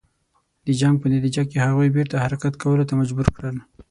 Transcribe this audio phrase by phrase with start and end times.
[0.65, 3.57] د جنګ په نتیجه کې هغوی بیرته حرکت کولو ته مجبور کړل.